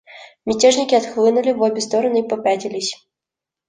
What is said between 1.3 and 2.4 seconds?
в обе стороны и